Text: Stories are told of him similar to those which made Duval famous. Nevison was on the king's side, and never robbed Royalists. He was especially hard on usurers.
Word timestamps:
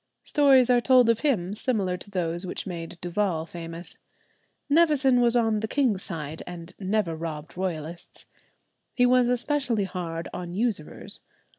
Stories 0.23 0.71
are 0.71 0.81
told 0.81 1.09
of 1.11 1.19
him 1.19 1.53
similar 1.53 1.95
to 1.95 2.09
those 2.09 2.43
which 2.43 2.65
made 2.65 2.99
Duval 3.01 3.45
famous. 3.45 3.99
Nevison 4.67 5.21
was 5.21 5.35
on 5.35 5.59
the 5.59 5.67
king's 5.67 6.01
side, 6.01 6.41
and 6.47 6.73
never 6.79 7.15
robbed 7.15 7.55
Royalists. 7.55 8.25
He 8.95 9.05
was 9.05 9.29
especially 9.29 9.83
hard 9.83 10.27
on 10.33 10.55
usurers. 10.55 11.19